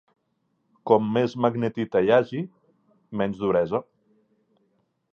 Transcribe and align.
Com 0.91 1.11
més 1.17 1.35
magnetita 1.47 2.03
hi 2.07 2.11
hagi, 2.17 2.41
menys 3.23 3.47
duresa. 3.47 3.87